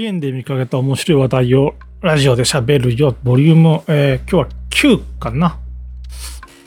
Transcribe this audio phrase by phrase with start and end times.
[0.00, 5.58] 支援で見かけた面白い話題をラジオで喋るよ、ボリューム、えー、今日は9かな。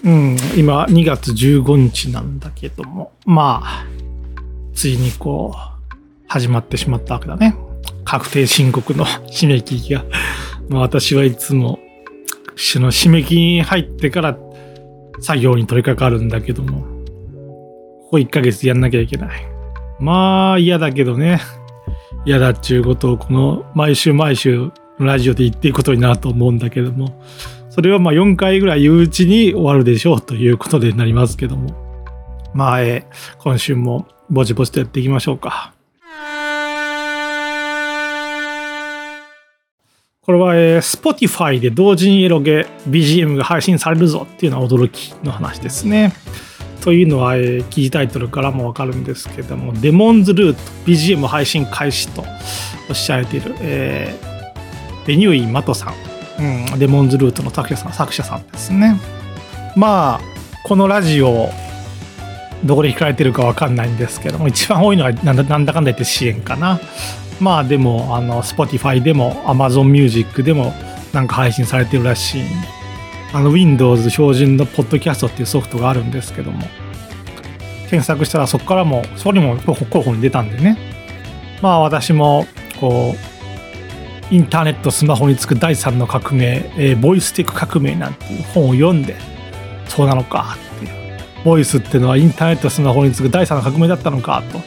[0.03, 3.85] うん、今2月15日なんだけども、まあ、
[4.75, 5.95] ついにこう、
[6.27, 7.55] 始まってしまったわけだね。
[8.05, 9.03] 確定申告の
[9.33, 10.05] 締め切りが。
[10.69, 11.79] まあ私はいつも、
[12.55, 14.37] その締め切りに入ってから
[15.21, 19.43] 作業に取り掛かるんだけども、ここ1ヶ月やんなきゃいけない。
[19.99, 21.41] まあ嫌だけどね。
[22.25, 27.21] 嫌だっちゅうことをこの毎週毎週ラジオで言っていくことになると思うんだけども、
[27.69, 31.83] それはまあ4回ぐらい言ううちに終わるでしょうということでなりますけども。
[32.53, 33.07] まあ、え、
[33.39, 35.73] 今週もぼちぼちとやっていきましょうか。
[40.25, 46.13] これは、えー、Spotify で同時にエロゲ BGM が配信されるぞっていうのは驚きの話ですね。
[46.83, 52.25] というのは、えー、記事タイトルからもわかるんですけども、デモンズルート BGM 配信開始と
[52.89, 55.91] おっしゃられている、えー、ベニューイン・マトさ
[56.39, 58.99] ん、うん、デモンズルートの作者さん作者さんですね。
[59.77, 60.21] まあ、
[60.65, 61.49] このラジオ、
[62.65, 66.81] どこで聞かれてるかわかんないんですけども、一番多いのはなんだなんだかんだ言って支援かな。
[67.39, 70.73] まあでも、あの、Spotify でも Amazon Music でも
[71.13, 72.82] なんか配信されてるらしいんで
[73.33, 76.61] あの Windows 標準のポッドキャストっていうソフトがあるんですけども。
[77.89, 80.77] 検索したらそこからもそこにも候補に出たんでね。
[81.61, 82.47] まあ私も
[82.79, 83.15] こ
[84.31, 89.15] うインターネットスマホにつく第3の革命、えー、ボイステック革命なんていう本を読んで
[89.87, 91.03] そうなのかっていう。
[91.43, 94.59] ボイスっていうのはインターネットスマホにつく第3の革命だったのかと、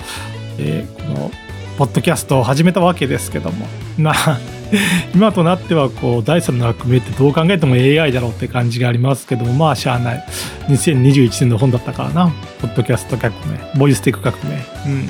[0.58, 1.30] えー、この
[1.78, 3.66] ポッドキャストを始めたわけですけども。
[3.98, 4.38] まあ
[5.14, 10.24] 今となってはこう第3の革命ってどう考えても AI だろうって感じがありますけどもまあしゃあない。
[10.68, 12.32] 2021年の本だったからな。
[12.60, 13.78] ポッドキャスト革命。
[13.78, 14.56] ボイステック革命。
[14.86, 15.08] うん。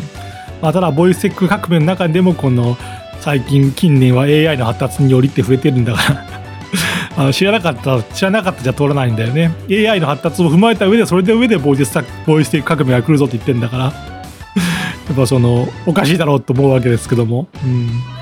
[0.63, 2.77] まあただボイステック革命の中でもこの
[3.21, 6.27] 最近近年は AI の発達によりって増えてるんだから。
[7.19, 9.53] あの知らなかった知らなかったじゃ通らないんだよね。
[9.71, 13.85] AI の発達を踏まえた上でそれで上でボイスボイステック革命が来るぞって言ってんだから。
[15.09, 17.49] やっぱそのおかしいだろうと思うわけですけども。
[17.65, 18.16] うん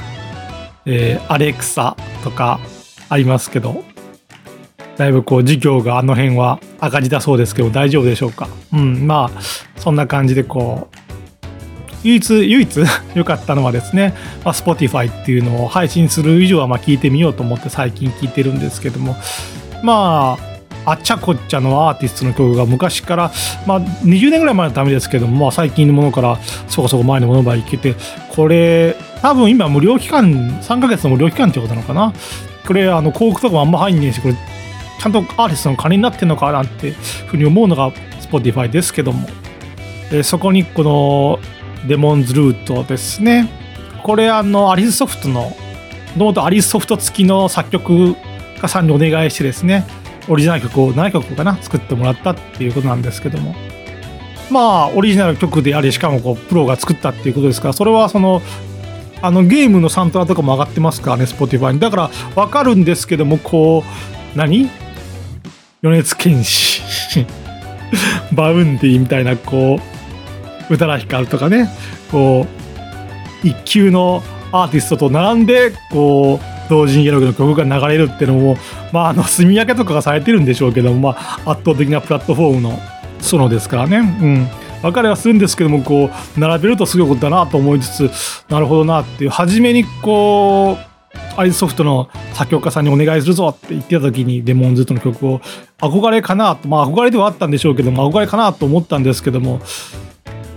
[0.87, 2.61] えー、アレクサとか
[3.09, 3.85] ありますけど、
[4.97, 8.49] だいぶこう事業があの辺は赤字だそうですけど大丈夫でしょうか？
[8.73, 9.41] うん、まあ、
[9.81, 10.97] そんな感じでこう、
[12.05, 12.81] 唯一、唯一
[13.15, 14.15] 良かったのはですね、
[14.45, 19.17] まあ、Spotify っていうのを配信する以上はまあ聞いてみようと思って最近聞いてるんですけども、
[19.83, 20.39] ま
[20.85, 23.33] あ、あっちゃこっちゃのアーティストの曲が昔から、
[23.67, 27.95] まあ、20年ぐらい前のためですけども、最近のものからそこそこ前のものまでいけて
[28.29, 30.31] これ多分今無料期間
[30.61, 32.13] 3ヶ月の無料期間ってことなのかな？
[32.67, 37.91] これあの広告とかもあんま入んねえしこれちゃんとアーティストの金になってんのかなってふうに思うのが
[38.21, 39.27] Spotify ですけども。
[40.11, 41.39] でそこにこの
[41.89, 43.49] デモンズルートですね。
[44.03, 45.55] これあのアリスソフトのも
[46.19, 48.17] ともとアリスソフト付きの作曲
[48.61, 49.87] 家さんにお願いしてですね
[50.29, 51.57] オリジナル曲を7曲かな？
[51.63, 53.55] 作ってもらったっていうことなんですけども。
[54.51, 58.43] まあオリジナル曲でありしかもこうプロが作ったっていうことですからそれはその
[59.25, 63.83] あのゲームのサントラとかも上がってますからね Spotify にだから分かるんですけどもこ
[64.35, 64.69] う何？
[65.83, 66.83] 米津玄師
[68.33, 69.79] Vaundy みたいなこ
[70.71, 71.71] う宇多田ヒカルとかね
[72.11, 72.47] こ
[73.43, 78.57] う一級のアーティストと並んでこう同時にエロゲの曲が流れるっていうのも、
[78.93, 82.79] まあ、あの、住み分けとかがされてるんでしょうけども、まあ、圧倒的なプラットフォームの
[83.21, 83.99] ソロですからね。
[83.99, 84.49] うん。
[84.85, 88.11] 分かりはするんですけども、こう、並べるとすごいことだなと思いつつ、
[88.51, 90.95] なるほどなっていう、初めにこう、
[91.37, 95.41] アイスソフトの作曲家さんにお願いするぞって言ってた時にデモンズとの曲を
[95.79, 99.61] 憧れかなとまあ憧れではあったんでしょうけども憧れかなと思ったんですけども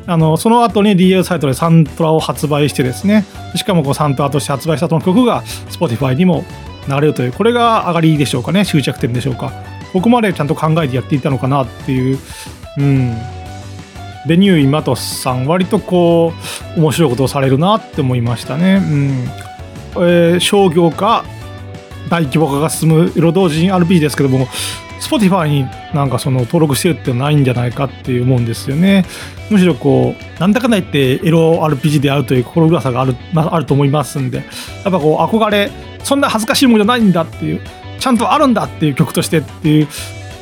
[0.06, 6.44] あのその後に DL サイトでサントラを発売してですねしかもこうサントラとして発売したその曲が Spotify にも
[6.88, 9.52] 流れるというこれが上がりでしょうかね終着点でしょうか。
[9.94, 12.20] ここまでちゃんと考えてやっていたのかなっていう
[12.78, 13.37] うん。
[14.28, 16.34] ベニューイマトスさん割とこ
[16.76, 18.76] う面白いことをされるなって思いましたね。
[18.84, 19.28] うん。
[20.00, 21.26] えー、商業化
[22.10, 24.48] 大規模化が進む色同人 RPG ですけども
[25.00, 29.06] Spotify になんかその登録してるってないんじゃないかっていう思うんですよね。
[29.50, 34.46] むしろこう、なんだかんだ言ってエロ RPG であるという心暗さがある、あると思いますんで、やっ
[34.86, 35.72] ぱこう憧れ、
[36.04, 37.62] そんな恥ずかしいものじゃないんだっていう、
[38.00, 39.88] ちゃんとあるんだっていう曲としてっていう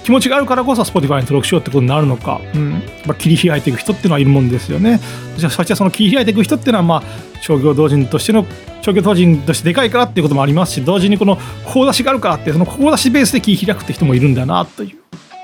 [0.05, 2.73] 気持ちがあるからこそ Spotify に登録しようってことになるのか、うん、
[3.07, 4.99] まあ、切り開いていく人っていうのはいるもんですよね。
[5.35, 7.03] そしてその切り開いていく人っていうのは、まあ、
[7.41, 8.45] 商業同人としての
[8.83, 14.97] 商業同人としてでかいからっていうこともありますし同時にこのこ出しがあるからってそのこ出しベースで切り開くって人もいるんだなという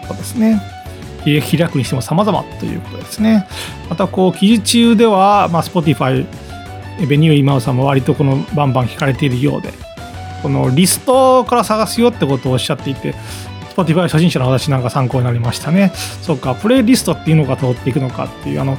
[0.07, 0.61] ことですね。
[1.25, 3.47] 開くにしても様々ということですね。
[3.89, 6.23] またこう記事中では、まあ、Spotify
[7.07, 9.73] ベニュー今尾さんも割とこのバンバン聞かれているようで
[10.43, 13.15] このリストから探すよってことをおっしゃっていて
[13.75, 15.91] Spotify 初心者の私なんか参考になりましたね。
[16.21, 18.77] そっか、プレイリストっていうのが通っていくのかっていう、あの、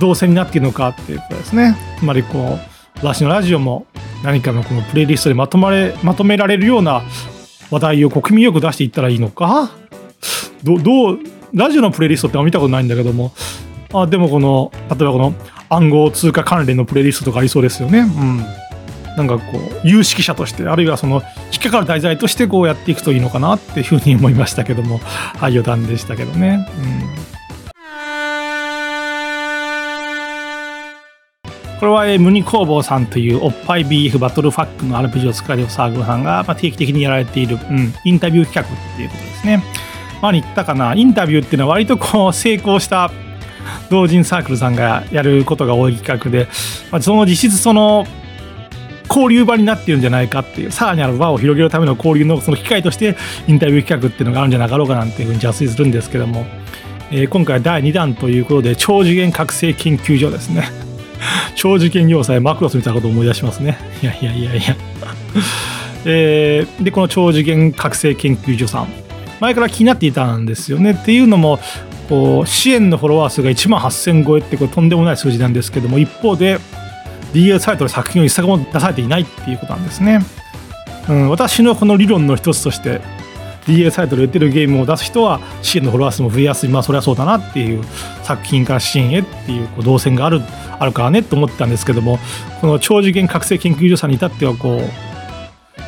[0.00, 1.76] 動線になっているのかっていうことですね。
[1.98, 3.86] つまりこう、私のラジオも
[4.22, 7.02] 何かのこのプレイリストでまとまれ、まとめられるような
[7.70, 9.70] 話題を国民よく出していったらいいのか？
[10.62, 11.18] どどう、
[11.52, 13.32] ラジオのプレイリストってあんま見たことないんだけども、
[13.92, 15.34] あでもこの、例えばこの
[15.68, 18.00] 暗号通貨関連のプレイリストとかありそうですよね。
[18.00, 18.44] うん。
[19.16, 21.22] なんかこう有識者としてあるいはその
[21.52, 24.98] 引っかかる題材としてこうやっていくといいのかなっていうふうに思いましたけども
[25.38, 26.66] はい余談でしたけどね。
[26.78, 27.24] うん
[31.80, 39.62] これは、えムニ工房さんというおっぱい BF バトルファックの RPG を作られるサークルさんが、まあ、定期的にやられている、うん、インタビュー企画っていうことですね。
[40.22, 43.10] まあ、言ったかな、インタビューっていうのは割とこう成功した
[43.90, 46.48] 同人サークルさんがやることが多い企画で、
[46.90, 48.06] まあ、その実質その
[49.08, 53.16] 交流場になっているんじゃないかっていうさらにある輪を広げるための交流のその機会として
[53.46, 56.46] インタビュー企画っていうのがあるんじゃなかろうかなんていうふうに邪推するんですけども、
[57.10, 60.68] えー、今回第2弾ということで超次元覚醒研究所ですね。
[61.54, 63.78] 超次元要塞マクロスみたいなことを思い出しますね。
[64.02, 64.76] いやいやいやいや。
[66.06, 68.88] えー、でこの超次元覚醒研究所さん。
[69.40, 70.92] 前から気になっていたんですよね。
[70.92, 71.58] っていうのも
[72.08, 76.58] こう支援のフォロワー数が1万8000超えってこれとんでもない数字なんですけども一方で
[77.34, 80.20] DL サイトで作品を一作も出されていないっていうことなんですね。
[81.08, 83.02] うん、私のこの理論の一つとして
[83.66, 87.84] DL サイトで売ってるゲームを出す人は支援のフォロワー数も増えやすいまあそれはそうだなっていう
[88.22, 90.40] 作品から支援へっていうこう動線がある
[90.78, 92.18] あるからねと思ってたんですけども
[92.60, 94.80] この超次元覚醒研究所さんに至ってはこう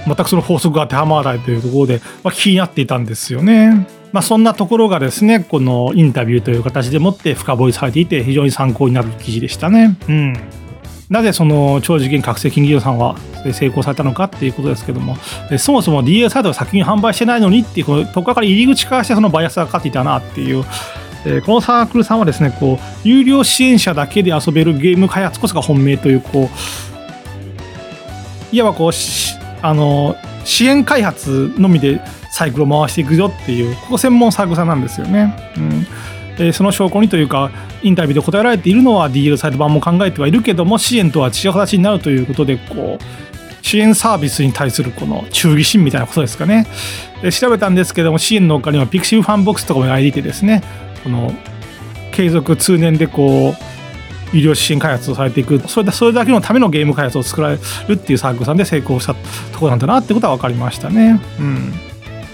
[0.06, 3.86] 全くその法則が当てはまらないというところで、まあ、気になっていたんですよね。
[4.12, 9.96] まあ、そんなところがですねこのインタビューという形でもって深掘りされていて非常に参考になる記事でしたね。
[10.08, 10.65] うん
[11.08, 13.16] なぜその超次元覚醒金企業さんは
[13.52, 15.16] 成功されたのかっていうことですけども、
[15.58, 20.64] そもそも DA サイトが先に販売してないのにっていう、このとこから入り口からしてそのバイアスがかかっていたなっていう、
[21.24, 26.50] えこのサークルさんはですね、こう、有料支援者だけで遊べるゲーム開発こそが本命という、こ
[28.52, 28.90] う、いわばこう、
[29.62, 32.00] あの、支援開発のみで
[32.30, 35.34] サイクルを回していくよっていう、ここ専門サークルさんなんですよね。
[35.56, 35.86] うん
[36.38, 37.50] えその証拠にというか
[37.82, 46.66] インタビューで答えられているのは DL サイト版も考えてはいるけども支援とは違う形になるということでこう支援サービスに対するこの忠義心みたいなことですかね、
[47.24, 50.62] え調べたんですけども支援の他には Pixiv ファンボックスとかもやいてですね
[51.02, 51.32] この
[52.12, 55.58] 継続通年でこう医療支援開発をされていく。
[55.68, 61.20] それそれだけのためのゲーム開発を作られるっていうサークルさんで成功したところなんだなってことは分かりましたね。
[61.38, 61.85] うん。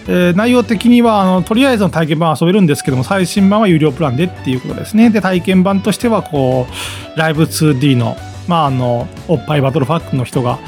[0.08, 5.10] えー、内容的にはあのとりあえずの体験版は遊べるんですけども最新版は有料プランでっていうことですね。
[5.10, 6.66] で体験版としてはこ
[7.14, 8.16] うライブ 2D の
[8.48, 10.58] まああのおっぱいバトルファックの人が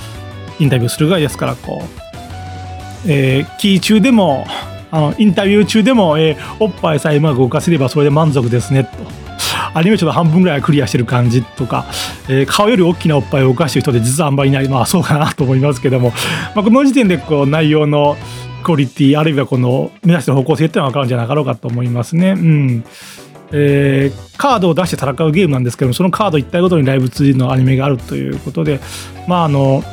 [0.59, 4.47] インタビューするぐらいですからこう、えー、キー中でも
[4.91, 9.25] あのインタビュー中でも、えー、おっぱいさえうまく動かせればそれで満足ですねと。
[9.75, 11.87] アニメーションの半分ぐらいはクリアしてる感じとか、
[12.29, 16.13] えー、顔より大きなおっぱいを動かしてる人で実はあんまりいないまあそうかなと思いますけども、
[16.55, 18.17] まあ、この時点でこう内容の
[18.65, 22.31] クオリティあるいはこの目指して方向性っていうのは分かるんじゃなかろうかと思いますね。
[22.31, 22.85] うん
[23.53, 28.81] えー、カードを出して戦うゲームなんですけどもそのカード一体ごとにライブ 2D のアニメがあるということで
[29.29, 29.85] まああの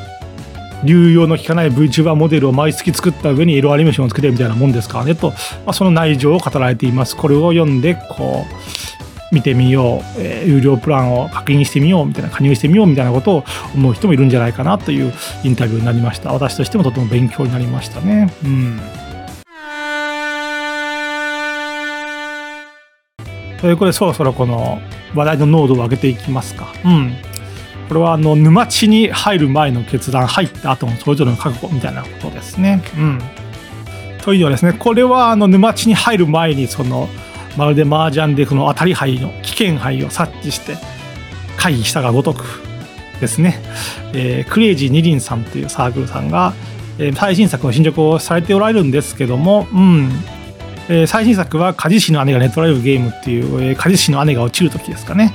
[0.84, 5.36] 流用の効かない VTuber モデルを毎月作った上に色アニメーションをつけてるみたいなもんですからねと、ま
[5.68, 8.46] あ、その内情を語られていますこれを読んでこ
[9.00, 9.01] う
[9.32, 16.34] 見てみよう、えー、有料プランを確認してみようみたいな加入してみようみたいなことを思う人もいるんじゃないかなというインタビューになりました。
[16.34, 18.34] 私としてもとても勉強になりましたね。
[18.44, 18.80] うん。
[23.62, 24.80] ということでそろそろこの
[25.14, 26.68] 話題の濃度を上げていきますか。
[26.84, 27.16] うん。
[27.88, 32.82] これはあの沼地に入る前の決断入った後のそれぞれの覚悟みたいなことですね。
[32.98, 33.20] うん。
[34.24, 37.10] というのはですねこれはあの沼地に入る前にその
[37.58, 40.78] まるで麻雀でこの当たり牌の危険牌を察知して
[41.58, 42.44] 回避したがごとく
[43.20, 43.60] ですね、
[44.14, 46.54] えー、クレイジー二輪さんというサークルさんが、
[46.98, 50.10] えー、最新作の進捗をされておられるんですけども、うん。
[50.90, 55.32] えー、最新作は鍛冶師の姉が寝取られるゲームっていう、えー、鍛冶師の姉が落ちる時ですかね。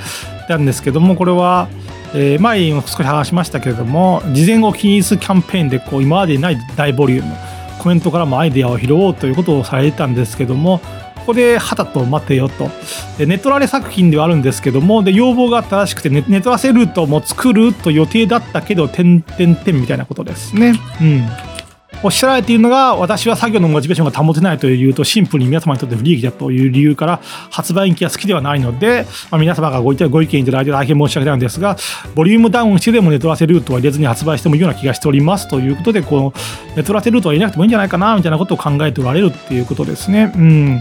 [0.49, 1.69] なんですけどもこれは、
[2.15, 7.35] えー、前にも少し話しましたけれども事前を気にするキャンペーンでこう今までにない大ボリューム
[7.79, 10.81] コメントからもアイデアを拾おうということをされてたんですけども
[11.27, 12.71] こではたと待てよと
[13.19, 21.57] ネトラレ作品ではあるんですけどもで要望があったらしくてネネトラセルートも作ると予定だったけど点点点みたいなことですねうん
[22.03, 31.77] おっしゃられているのが、私は作業のモチベーションが保てないというと、シンプルに皆様にとって不利益だという理由から、発売延期は好きではないので、まあ、皆様がご意見いただいて大変申し訳ないのですが、
[32.15, 36.35] ボリュームダウンしてでもネトラセルートは入れずに発売してもいいような気がしておりますということで、この
[36.77, 40.33] ネトラセルートは入れなくてもいいんじゃないかな、みたいなことを考えておられるっていうことですね。
[40.37, 40.79] うん。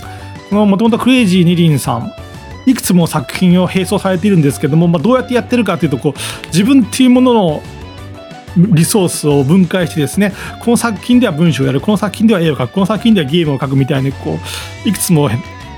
[0.51, 2.13] もともとクレイジーニリンさん、
[2.65, 7.61] いくつも作品を並走されているんですけども、まあ、どうやってやってるかというとこう自分っていうものの
[8.57, 10.33] リソースを分解してですね
[10.63, 14.39] この作品では文章をやるこの作品では絵を描くこの作品ではゲームを描くみたいにこ
[14.85, 15.29] ういくつも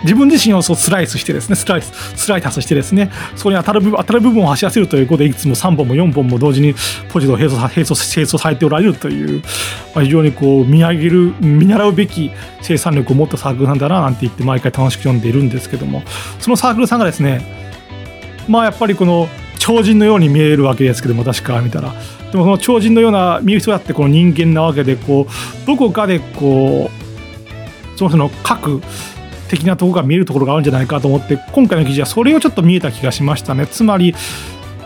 [0.04, 6.76] 自分自身をそうスライスしてですねスライススライタスしてですねそこに当たる部分当たる部分を走らせるということでいつも3本も4本も同時に
[7.10, 9.42] ポジトを並走並走並走されておられるという、
[9.96, 16.04] まあ、非常にこう見上げる見習うべき生産力を持ったサークルなんだななんて言って毎回楽しく読んでいるんですけども
[16.40, 17.42] そのサークルさんがですね
[18.48, 19.28] まあやっぱりこの
[19.60, 21.94] 超人のように見えるわけですけども私から見たら。
[22.32, 28.82] でもその超人のような見る人だってこの人間なわけでこうどこかでこうその人の核
[29.50, 33.68] 的なところが見えるところがあるんじゃないかと思って今回の記事はそれをちょっと見えた気がしましたね。
[33.68, 34.14] つまり、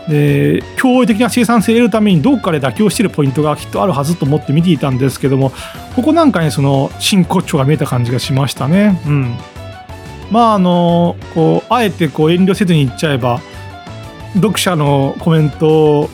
[0.08, 5.52] えー、驚異的な生産性を得るためにどっかで妥協しているポイントがきっとあるはずと思って見ていたんですけども
[5.94, 9.00] ここなんかにその真骨頂が見えた感じがしましたね。
[9.06, 9.36] うん。
[10.30, 13.40] まああのこうあえてこう遠慮せずに言っちゃえば
[14.34, 16.08] 読者のコメント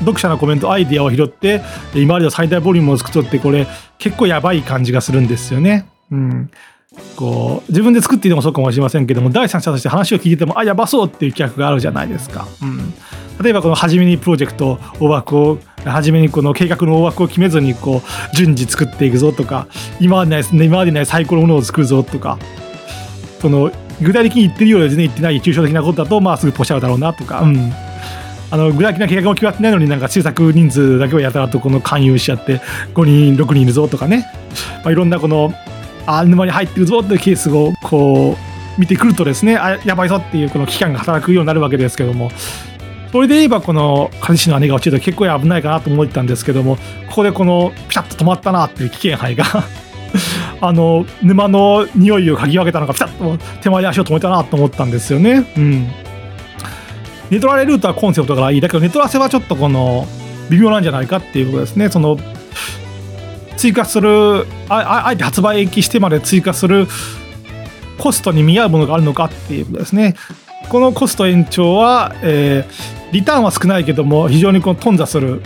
[0.00, 1.62] 読者のコメントアイディアを拾って
[1.94, 3.66] 今までの最大ボリュームを作っとってこれ
[3.98, 5.86] 結構やばい感じがするんですよね。
[6.10, 6.50] うん、
[7.16, 12.46] こう自分で作っていてもそうかもしれませんけども第三者として話を聞いててもあやばそうっていう企画があるじゃないですか。
[12.62, 12.94] うん、
[13.42, 19.66] 例えばこの初めにプロジェクト大枠を初めにこの計画の大枠を決めずにこう順次作っていくぞとか
[20.00, 22.38] 今までない今までない最高のものを作るぞとか
[23.40, 23.70] その
[24.02, 27.42] 具体的に言ってるようで全然言ってない抽象的なことだとまあすぐポシャるだろうなとか。
[27.42, 27.72] うん
[28.50, 32.60] あの具体的な計画も決まってないのになんか制作人数だけをやたらとこの勧誘しちゃって
[32.94, 34.30] 5人6人いるぞとかね、
[34.84, 35.52] まあ、いろんなこの
[36.06, 38.36] あ沼に入ってるぞっていうケースをこ
[38.76, 42.30] う見てくるとですねあやばいぞっていうこの期間が働くようになるわけですけども。
[43.12, 49.44] それで言えばこの彼氏の姉が落ちると結構危ないかなと思ってたんですけどもここでこのピタッと止まったなっていう危険範囲が。
[50.60, 55.44] あの沼の匂いを嗅ぎ分けたのがピタッと手前で足を止めたなと思ったんですよね。
[55.56, 55.88] うん。
[57.30, 60.08] ネトラレルートはコンセプトがいいだけどネトラセはちょっとこの
[60.50, 61.88] 微妙なんじゃないかっていうことですね。
[61.88, 62.18] その
[63.64, 66.86] 追加するああえて発売延期してまで追加する
[67.98, 70.16] コストに見合うものがあるのかっていうことですね
[70.68, 75.40] このコスト延長は、えー、リターンは少ないけども非常にこの頓挫する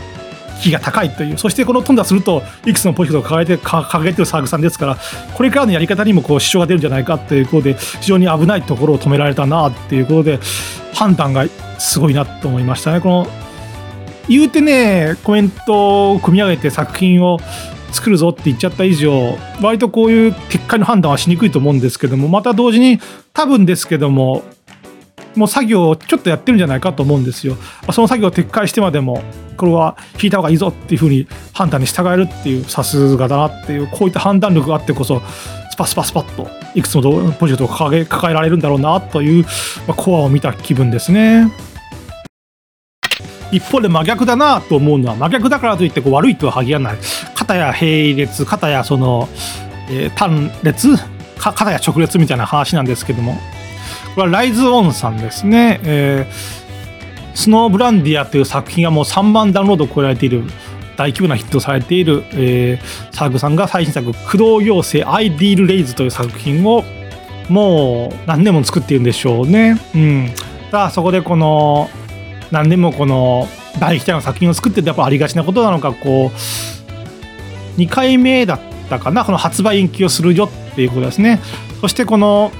[0.60, 4.96] 比が高いというそしてこの頓挫するといくつのポジトを抱えて掲げてるサーグさんですから
[5.36, 10.40] これからのやり方にもこう支障が出るんじゃないかっていうことで非常に危ないところを止められたなっていうことで
[10.92, 11.46] 判断が
[11.78, 13.00] すごいなと思いましたね。
[13.00, 13.26] この
[14.28, 17.38] 言うてねコメントを組み上げて作品を
[17.92, 23.00] 作るぞって言っちゃった以上割とこういう結果の判断はしにくいと思うんですけどもまた同時に
[23.32, 24.42] 多分ですけども
[25.34, 27.56] もう作業をちょっとやってるんじゃないかと思うんですよ。
[27.92, 29.22] その作業を撤回してまでも
[29.56, 35.22] これは引いた方がいいぞっていうふうに判断に従えるっていうさすがだなっていうこういった判断力があってこそ
[35.70, 37.08] スパスパスパッといくつもプ
[37.42, 39.44] ロジェクトを抱え抱えられるんだろうなという、
[39.86, 41.52] まあ、コアを見た気分ですね。
[43.50, 46.98] 一方で真逆だなと思うのは真逆だからといってこう悪いとは限らない
[47.48, 49.26] 肩や並列肩やその、
[49.90, 50.96] えー、単列？
[51.38, 53.38] 肩や直列みたいな話なんですけども。
[54.14, 60.42] これはライズオンさんですね、えー、スノーブランディアという作品がもう3万ダウンロードを超えられている
[60.96, 66.84] 大規模なヒットされている、えー、サーグさんが最新作「駆動妖精アイディール・レイズ」という作品を
[67.48, 69.80] もう何年も作っているんでしょうね。
[69.94, 70.32] うん、
[70.70, 71.88] さあそこでこの
[72.50, 76.77] 何年もこの大ヒットの作品を作っててやっぱありがちなことなのかこう
[77.78, 81.40] 2回目だったかなこの発売延期をするよっていうことですね
[81.80, 82.52] そしてこの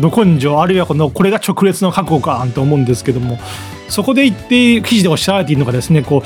[0.00, 3.38] ど根性あるいはこのこれが直列の覚悟かと思うんですけども
[3.88, 6.22] そこで言って記事でおっしゃられているのがですねこう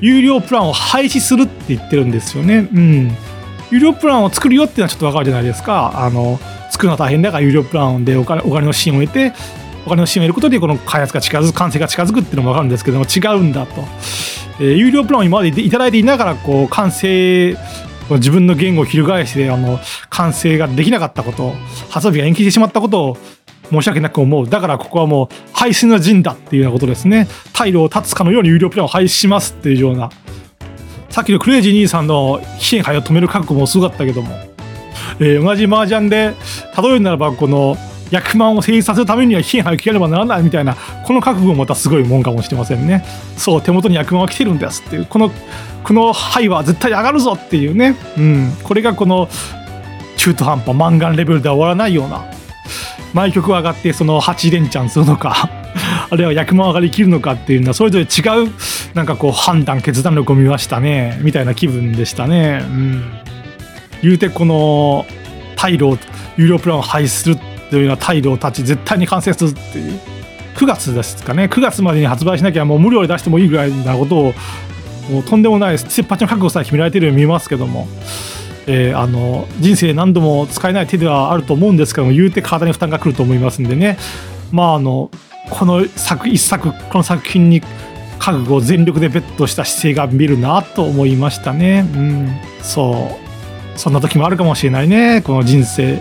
[0.00, 2.68] 有料プランを廃止するって言ってるんですよね。
[2.74, 3.16] うん、
[3.70, 5.92] 有料プランを作るよっていうのはちょっとわかるじゃないですか。
[5.94, 6.38] あの
[6.70, 9.32] 作るのは大変だから有料プランでお金お金の支援を得て
[9.86, 13.82] お金を占めることでこの開発が近づく完成が近づくっていうのも分かるんですけども違うんだと、
[14.60, 17.56] えー、有料プランを今までいただいていながらこう完成
[18.10, 19.78] 自分の言語を翻してあの
[20.10, 21.52] 完成ができなかったこと
[21.90, 23.16] 発売が延期してしまったことを
[23.70, 24.46] 申し訳なく思う。
[24.46, 27.26] だからここはもう廃止の陣だっていうようなことですね。
[27.54, 30.10] 退路を断つかのように有料プランを廃止しますっていうような
[31.08, 34.34] さっきのクレイジー兄さんの支援杯を止める覚悟もすごかったけども、
[35.20, 36.34] えー、同じ麻雀で
[36.76, 37.76] 例えるならばこの
[38.10, 43.04] 役満を成立させるためには批判を受ければならないみたいなこの覚悟もまたすごいもんかもしれませんね。
[43.36, 45.06] そう手元に役満は来てるんですっていう。
[45.06, 45.30] この
[45.82, 49.28] この牌は絶対上がるぞっていうね、うん、これがこの
[50.16, 52.24] 中途半端マンガンレベルでは終わらないような。
[53.12, 55.48] 毎曲上がってその8連チャンするのか。
[56.10, 58.50] あるいは役満上がりきるのかっていうのはそれぞれ違う
[58.94, 61.18] なんかこう判断決断力を見ましたね。
[61.22, 62.60] みたいな気分でしたね。
[62.62, 63.04] うん、
[64.02, 65.06] 言うてこの
[65.56, 65.98] 退路
[66.36, 67.38] 有料プランを廃止する
[67.70, 70.00] というような態度を立ち絶対に完成するっていう。
[70.54, 71.44] 9月ですかね。
[71.44, 74.34] 9月までに発売しなきゃもう無料で出してもいいぐらいなことを
[75.10, 77.88] もうとんでもない切羽の覚悟さえ決められているように見えますけども。
[78.66, 83.98] えー、あの人生何度も使えない手ではあると思うんですけども言うて体に負担がくると思いますんでね。
[84.52, 85.10] まああの
[85.50, 87.60] この作一作この作品に
[88.18, 91.86] 覚悟を全力でベットした姿勢が見るなと思いましたね。
[91.94, 93.78] うん、そう。
[93.78, 95.20] そんな時もあるかもしれないね。
[95.20, 96.00] この人生。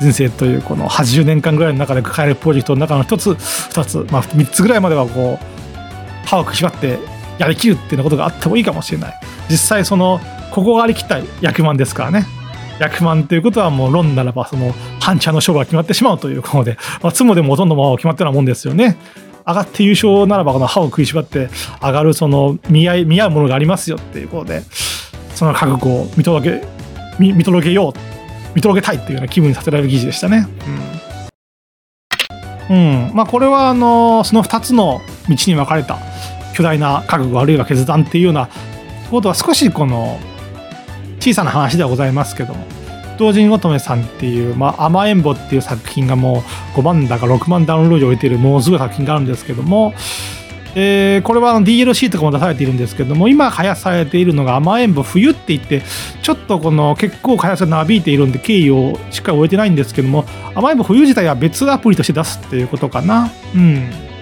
[0.00, 6.98] 人生というこの80年間ぐらいの中で抱えるプロジェクトの中の1つ2つ、まあ、3つぐらいまではこう歯を食いしばって
[7.38, 9.20] やりきるっていうことがあってもいいかもしれない。
[9.48, 10.20] 実際その
[10.50, 12.26] ここがありきった役満ですからね。
[12.78, 18.96] 役満ということはもう論ならばその半茶の勝負が決まってしまうということで、まあ、つもでもほとんども決まったようなもんですよね。
[19.46, 21.50] 上がって優勝ならばこの歯を食いしばって
[21.82, 24.62] 上がるその見合い見合うものがありますよっていうことで
[25.34, 26.66] その覚悟を見届け
[27.18, 27.92] 見見届けよう
[28.54, 30.46] 見届けたいっていうような気分にさせられる記事でしたね。
[32.70, 35.98] うん、うん、まあこれはあのその2つの道に分かれた
[36.54, 38.48] 巨大な覚悟あるいは決断っていうような
[39.10, 40.18] ことは少しこの
[41.20, 42.64] 小さな話ではございますけども
[43.18, 46.42] 同人乙女さんっていう、まあ、甘えんぼっていう作品がも
[46.74, 49.94] う5万だか6万ダウンロードを置いているもうすごい作品があるんですけども
[50.76, 55.82] えー、これは DLC とかも出されているんですけども今開発されているのが甘えん坊冬って言って
[56.22, 63.30] ちょっとこの結構開発がなびいているんで経緯をしっかり終えてないんですけども甘えん坊冬自体は別アプリとして出すっていうことかな。
[63.54, 64.13] うん。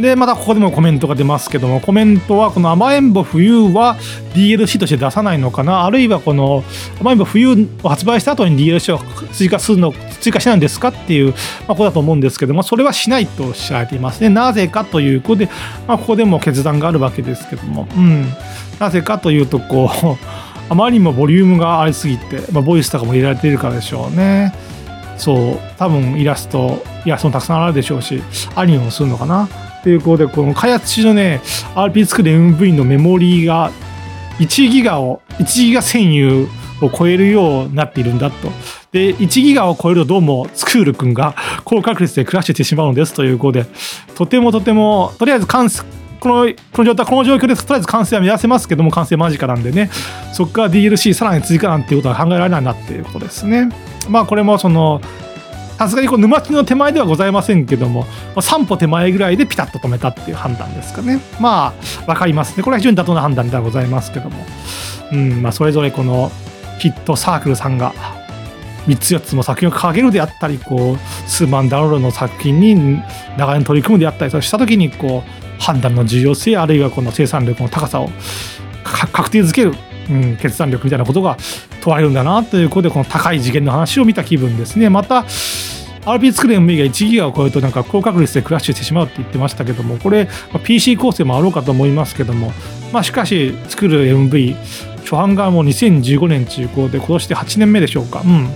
[0.00, 3.98] でまたここでもコメントが出ますけどもコメントはこの甘えんぼ冬は
[4.34, 5.84] DLC として出さないのかな？
[5.84, 6.64] あるいはこの
[7.00, 7.48] 甘えんぼ冬
[7.82, 8.98] を発売した後に DLC を
[9.32, 11.34] 追加するの追加しないんですかっていう、
[11.68, 14.20] ま、ことだと思うんですけどもそれはしないとおっしゃられています。
[14.22, 15.48] ねなぜかということで、
[15.86, 18.26] まあ、ここでも決断があるわけですけども、うん、
[18.78, 20.16] なぜかというとこう
[20.70, 24.54] あまりにもボリュームがありすぎて、まあ、ボイスとかも入れられているからでしょうね。
[25.16, 25.58] そう。
[25.76, 28.22] 多分イラストイラストもたくさんあるでしょうし
[28.54, 29.48] アニメもするのかな？
[29.82, 31.40] ということで、この開発中のね、
[31.74, 33.70] RP 作る MV のメモリーが
[34.38, 36.48] 1ギガを、1ギガ占有
[36.82, 38.48] を超えるようになっているんだと。
[38.92, 43.66] で、1ギガを超えるとどうもスクール君が高確率でクラッシュしてしまうんですということで、
[44.14, 45.68] とてもとても、とりあえず関
[46.20, 49.90] このこの状態この状況でとりあえず完成は目指せますけども完成間近なんでね
[50.34, 53.70] そこから DLC さらに追加なんていうことは考えられないなっていうことですね
[54.08, 55.00] まあこれもその
[55.80, 61.20] さすがにこう沼地の手前ではございませんけども、3歩手前ぐらいでピタッと止めたっていう判断ですかね。
[61.40, 62.62] まあ、分かりますね。
[62.62, 64.44] これは非常に妥当な判断ではございますけども。
[65.10, 66.30] うん、まあ、それぞれこの
[66.80, 67.94] ヒットサークルさんが
[68.88, 73.02] 3つ4つも作品を掲げるであったり、こう、数万ダウンロードの作品に
[73.38, 78.10] 長年取り組むであったりそうした時に、こう、判断の重要性、あるいはこの生産力の高さを
[78.84, 79.72] 確定づける
[80.10, 81.38] うん、決断力みたいなことが
[81.80, 85.24] 問われるんだなということでこの高い次元の話を見た気分ですねまた
[86.02, 90.28] RP 作る MB が1ギガを超えるとなんか高確率でクラッシュしてしまうって言ってましたけどもこれ
[90.64, 92.52] PC 構成もあろうかと思いますけども
[92.92, 94.56] まあしかし作る MV
[95.00, 98.20] 初版がもう2015年中高で今年で8年目でしょうか。
[98.20, 98.48] うん。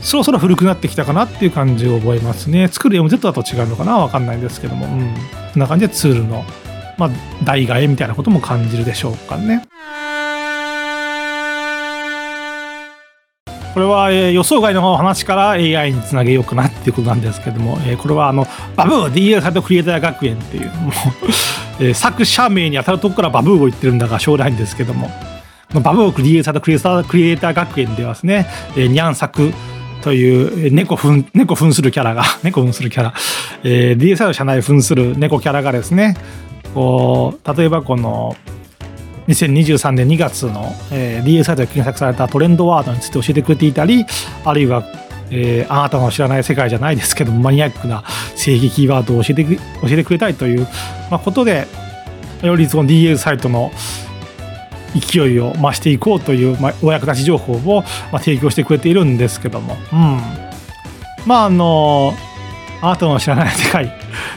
[0.00, 2.68] そろそろ古くなってきたかなっていう感じを覚えますね。
[2.68, 3.98] 作る MZ だと違うのかな？
[3.98, 4.86] わかんないんですけども。
[4.86, 5.14] うん。
[5.52, 6.44] こんな感じでツールの
[6.98, 7.10] まあ
[7.42, 9.66] 代替えみたいなことも感じるでしょうかね。
[13.74, 20.90] これは、えー、予想外の話から AI につなげようかなっていうことなんですけども、えー、これはあのバブー DL サイトクリエイター学園っていうも
[21.80, 25.10] う、 え、作者名に当たるとこからバブーを言ってるんだが将来んですけども
[25.72, 29.52] バブーをクリエイタークリエイタークリエイター学園ではですね、えー、ニャン作
[30.02, 33.14] という猫ふん猫扮するキャラが 猫扮するキャラ、
[33.64, 36.16] えー、DSI の社内扮する猫キャラがですね
[36.74, 38.36] こう例えばこの
[39.28, 44.04] 2023年2月の、えー、DA サイトで検索されたトレンドワードについて教えてくれていたり
[44.44, 44.84] あるいは、
[45.30, 48.04] えー、あなたの知らない世界じゃないですけどマニアックな
[48.36, 50.66] 正義キーワードを教えて教えてくれたいという、
[51.10, 51.66] まあ、ことで
[52.42, 53.72] よりその DA サイトの
[54.94, 57.82] 勢いを増していこうという、まあ、お役立ち情報を、
[58.12, 60.20] まあ、提供してくれているんですけども、うん、
[61.26, 62.14] まああの
[62.80, 63.90] あなたの知らない世界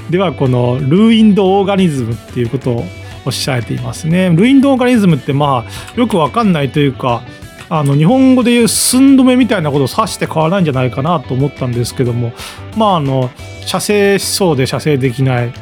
[0.10, 2.84] ではこのルーインドオーガニズムっていうことを
[3.28, 4.30] おっしゃられていますね。
[4.30, 7.22] ルインドオーガニズムってまあよくわかんないというか
[7.70, 12.32] あの日本語でいう寸止めみたいなことを指して変わらないんじゃないかなと思ったんですけども
[12.78, 13.30] まああの
[13.66, 15.54] 射精しそうで射精できない。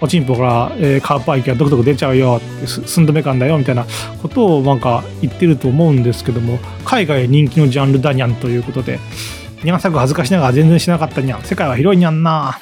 [0.00, 3.86] おちんぽから、えー、カーパー液がドクドク出ちゃうよって寸止め感だよみたいな
[4.20, 8.98] ことをなんか言ってると思うんですけども海外人気のジャンルだにゃんということで
[9.62, 11.42] にゃん作恥ずかしながら全然しなかったにゃん。
[11.42, 12.58] 世界は広いにゃんな。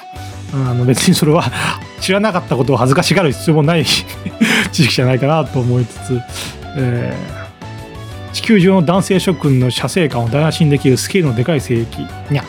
[0.53, 1.43] あの別にそれは
[1.99, 4.03] 知らなかったことを恥ずかしがる必要もない知
[4.71, 6.21] 識じゃないかなと思いつつ、
[6.77, 12.43] えー、地球上の男性諸君の射精感を台無しにできるスケールのでかい聖域にゃ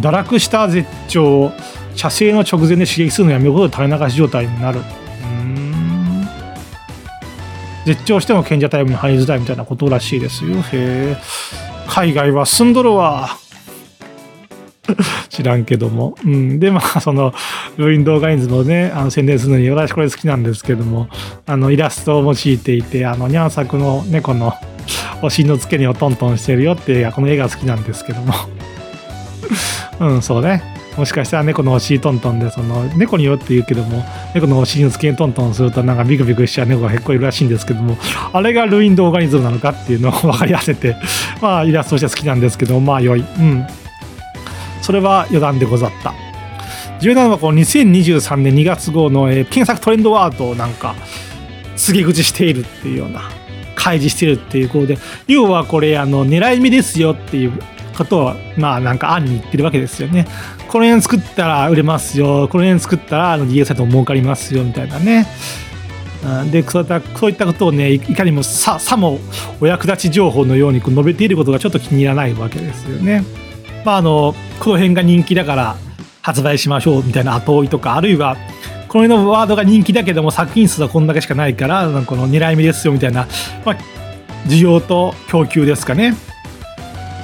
[0.00, 1.52] 堕落した絶頂を
[1.94, 4.80] 射精の直前で刺激するのやめることで垂れ流し状態になる。
[7.84, 10.56] 絶頂しても賢者タイムに入りづらいみたいなことらしいですよ。
[10.56, 11.16] へえ
[11.86, 13.36] 海外は進んどるわ
[15.28, 16.16] 知らんけども。
[16.24, 16.60] うん。
[16.60, 17.32] で、まあ、その、
[17.76, 21.08] ルイン動画インズもね、あの宣伝するのに、私これ好きなんですけども、
[21.46, 24.54] あの、イラストを用いていて、あの、ニャン作の猫の
[25.22, 28.34] お尻の付け根をトントンしてるよっていうこの絵が好きなんですけども。
[30.00, 30.62] うん、そうね。
[30.96, 37.96] もしかしたら猫のお尻トントンで、その、猫によって言うけども、猫のお尻の付け根トントンするとなんかビクビクしちゃう猫が結構いるらしいんですけども、
[38.32, 40.94] あれがルインドオーガニズムなのかっていうのを分かり合わせて、
[41.40, 43.20] まあ、イラストとしては好きなんですけど、まあ、良い。
[43.20, 43.66] うん。
[44.84, 46.12] それは余談でござった。
[47.00, 50.94] 17はこの2023年2月号の、えー、検索トレンドワードをなんか
[51.76, 53.30] 告げ口しているっていうような
[53.74, 57.52] 開示してるっていうことで要はこれあの狙い目ですよっていう
[57.96, 60.26] ことをまあなんか案に言ってるわけですよね。
[60.68, 65.26] この辺作ったら売れますよこの辺作ったらあの DS サイトも儲かりますよみたいなね。
[66.50, 69.18] でそういったそういったことをねいかにもささも
[69.60, 73.43] お役立ち情報のようにこう述べていることがちょっと気に入らないわけですよね。
[73.84, 75.76] まあ、あのこの辺が人気だから
[76.22, 78.36] 発売しましょうみたいな後追いとかあるいは
[78.88, 83.26] この辺のワードが人気だけども作品数はこんだけしかないからこの狙い目ですよみたいな、
[83.64, 83.76] まあ、
[84.46, 86.14] 需要と供給ですかね。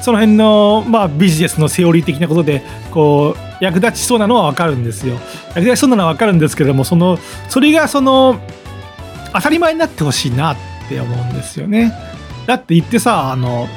[0.03, 5.15] その辺の、まあ、ビジネスのセオリー的なことでこう役立ちそうなのは分かるんですよ。
[5.55, 7.19] 役立ちそうなのは分かるんですけどもその
[7.49, 8.41] それがその
[9.33, 10.57] 当たり前になってほしいなっ
[10.89, 11.93] て思うんですよね。
[12.47, 13.69] だって言ってさあの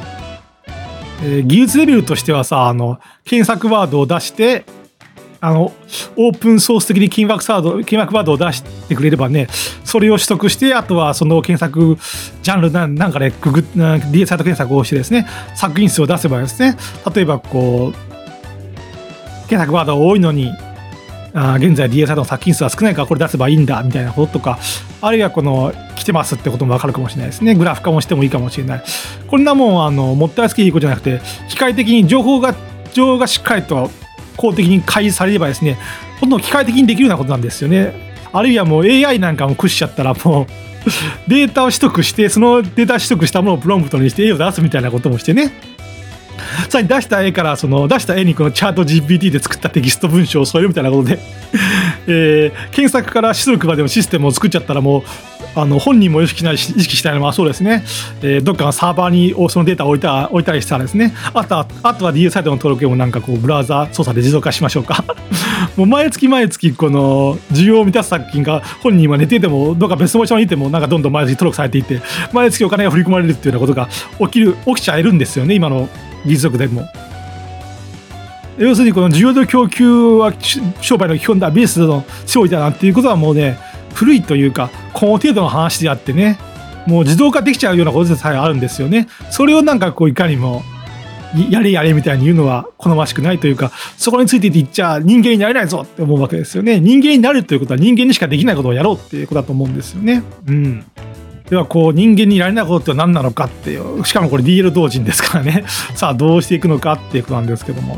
[1.22, 4.66] えー、技術レビューとしてはさ、あの、検索ワードを出して、
[5.40, 5.74] あの、
[6.16, 9.48] オープンソース的に金額ワード、金枠ワードを出してくれればね、
[9.84, 11.98] それを取得して、あとはその検索
[12.42, 16.78] ジャンルなんか、ね、ググ、サイト検索をしてですね、作品数を出せばですね、
[17.14, 18.14] 例えばこう、
[19.50, 20.50] 検索ワードが多いのに、
[21.34, 23.02] あ現在 DA サイトの作品数は少ないか。
[23.02, 24.60] らこれ出せばいいんだみたいなこととか
[25.02, 27.56] あるいはこの来てますってことも分かるかもしれないですね。
[27.56, 28.84] グラフ化もしてもいいかもしれない。
[29.28, 32.56] こんなもんあのもったいつきいいことじゃなくて機械的に情報が
[32.94, 33.90] 情報がしっかりと
[34.38, 35.78] 公的に開示されればですね
[36.20, 38.14] ほとんと機械的にできるようなことなんですよね。
[38.32, 40.48] あるいはもう AI なんかも駆使しちゃったらもう
[41.28, 45.52] データを取得してそのデータ取得したものをプロンプトにして絵を出すみたいなこともしてね。
[46.70, 51.20] さらに出した絵からその出した絵にこのチャート GPT で作ったテキスト文章を添えるみたいなことで
[52.08, 55.04] えー、検索から出力までのシステムを作っちゃったらもう
[55.56, 57.84] あの本人も意識しない意識したいのはそうですね、
[58.22, 61.14] えー、どっかのサーバーにそのデータを置いた置いたりしたらですね。
[61.34, 65.06] あとはあとは DL サイトの登録もなんかこうブラウザ操作で自動化しましょうか。
[65.78, 73.90] もう毎月毎月この需要を満たす作品が本人は寝ていてもどっか別の場所にいてもなんかどんどん毎月登録されていって毎月お金が振り込まれるっていうようなことが
[74.28, 75.88] 起きる起きちゃえるんですよね今の。
[76.26, 76.88] 技術力でも。
[78.58, 80.32] 要するにこの需要と供給は
[80.80, 83.58] 商売の基本だベースの勝利だなっていうことはもうね
[83.96, 86.38] 古いというかこの程度の話であってね
[86.86, 89.08] もう自動化できちゃうようなことでさえあるんですよね。
[89.32, 90.64] それをなんかこういかにも
[91.50, 96.80] やれやれみたいに言うのは好ましくないというかそこについていっちゃ人間になれないぞって思うわけですよね。
[96.80, 100.22] 人間になるということは人間にしかできないことをやろうっていうことだと思うんですよね。
[100.48, 100.86] うん。
[101.50, 107.98] ではこう人間になれないことって何なのかっていうしかもこれ DL 同人ですからね さあどうしていくのかっていうことなんですけども。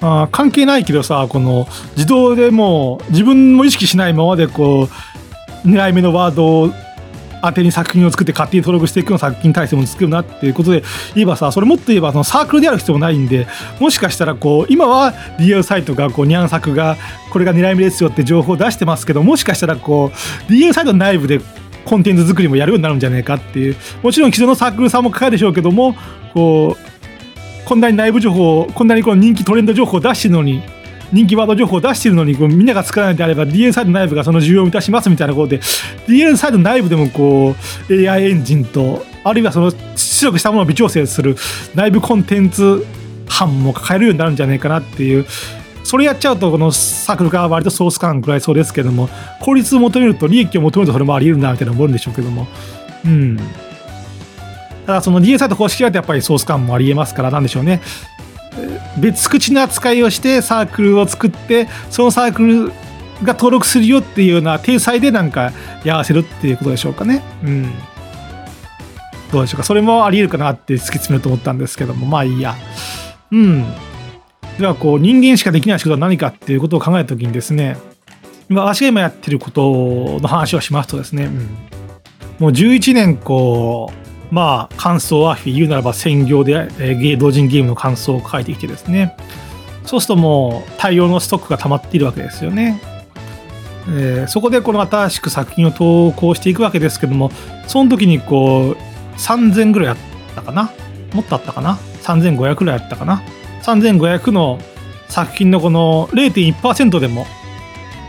[0.00, 1.66] あ関係ないけどさこの
[1.96, 4.90] 自動でもう自分も意識しないままでこ
[5.64, 6.70] う狙い目のワードを
[7.44, 10.82] 当てに作品を作って勝手に登録していくような作品体制も作るなっていうことで
[11.14, 13.46] 言えばさそれもっと言えばそのサークルである必要もないんで
[13.80, 16.96] もしかしたらこう今は DL サイトがこうニャン作が
[17.30, 20.10] これが狙い目ですよって情報を出してますけどもしかしたらこ
[20.48, 21.40] う DL サイト内部で
[21.84, 25.94] コンテンツ作りもやるようになるんじゃないかっていうもちろん既存のサークルさんもかかるでしょうけども
[26.32, 30.62] こうこんなに内部情報こんなにこの人気トレンド情報を出してるのに
[31.12, 35.58] 人気ワード情報を出してるのにこうみんなが使わないであれば DL サイド内部がその需要を満たしますみたいなことで
[36.08, 37.54] DL サイド内部でもこ
[37.88, 41.36] う AI エンジンとあるいはその出力したものを微調整する
[41.74, 42.84] 内部コンテンツ
[43.28, 45.26] 班も抱えるようになるんじゃないかなっていう
[45.84, 49.08] それやっちゃうとこのサークルが割とソース感くらいそうですけども
[49.40, 52.48] 効率を求めると利益を求めるとそれもあり得るなみたいな思うんでしょうけども
[53.04, 53.38] うん
[54.86, 57.80] ただその DA サイト公式だとやっぱりソース感もありえますからなんでしょうね
[58.98, 62.68] 別口の扱いをしてサークルを作ってそのサークル
[63.22, 65.52] が登録するよっていうような体裁でなんか
[65.84, 67.22] やらせるっていうことでしょうかね。
[67.44, 67.72] うん。
[69.32, 69.64] どうでしょうか。
[69.64, 72.54] それもあり得るかなって突き詰めると思ったんですけども、まあいいや。
[73.30, 73.64] うん。
[74.58, 77.76] ではこう人間しかできない仕事は何かっていうことを考えた時にですね、
[78.48, 81.32] 今私が今やってることの話をしますとですね、うん、
[82.38, 83.92] もう11年こ
[84.30, 89.16] う、まあ感想は言うならば専業で、えー、同人ゲームの感想を書いてきてですね、
[89.84, 92.80] そうするともう大量のストックが溜まっているわけですよね。
[93.86, 97.30] えー、そこでこの新しく作品を投稿していくわけですけども
[97.66, 98.76] その時にこう
[99.18, 99.96] 3000ぐらいあっ
[100.34, 100.72] たかな？
[101.12, 103.22] もっとあったかな？3500ぐらいあったかな？
[103.64, 104.58] 3500の
[105.08, 107.26] 作品のこの0.1%でも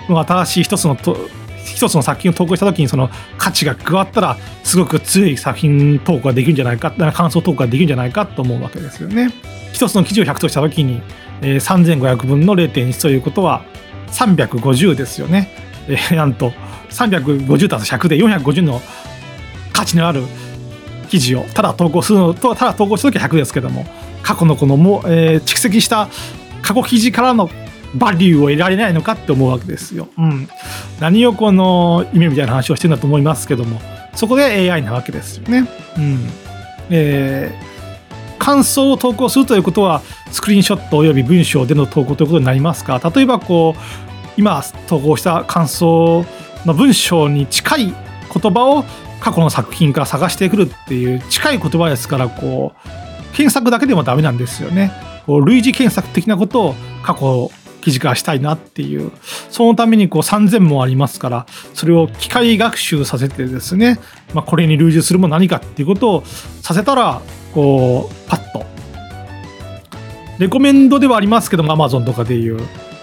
[0.07, 1.17] 新しい一つのと
[1.63, 9.31] 一つの作品を投稿した時にその価値が加わったらすごく強い作品投稿ができるんじゃないか感想投稿ができるんじゃないかと思うわけですよね。
[9.73, 11.01] 一つの記事を100とした時に、
[11.41, 13.63] えー、3500分の0.1ということは
[14.07, 15.49] 350ですよね。
[15.87, 16.53] えー、なんと
[16.91, 18.81] 350足す100で450の
[19.73, 20.23] 価値のある
[21.15, 23.85] 記事をただ投稿するのとただ投稿した時は100ですけども
[24.21, 26.09] 過去のこのも、えー、蓄積した
[26.61, 27.49] 過去記事からの
[27.93, 30.09] バリューを得られないのかって思うわけですよ。
[30.17, 30.49] うん、
[30.99, 33.79] 何をこの夢みたいな話をしてるんだと思いますけども
[34.13, 35.69] そこで AI なわけですよね。
[35.97, 36.29] うん
[36.89, 40.01] えー、感想を投稿するということは
[40.31, 43.81] スクリーンショットおよび文章での投稿ということになりますが例えばこう
[44.35, 46.25] 今投稿した感想
[46.65, 48.83] の文章に近い言葉を
[49.25, 54.91] 過去の作品から探してくるっていう近い言葉ですからこう検索だけでもダメなんですよね。
[55.25, 57.49] こう類似検索的なことを過去
[57.81, 59.11] 記事化したいなっていう
[59.49, 63.99] そのためにこう3000もありますからそれを機械学習させてですね、
[64.35, 66.23] まあ、これに類似するも何かっていうことを
[66.61, 68.63] させたらこうパッと
[70.37, 72.59] レコメンドではありますけども Amazon とかでいう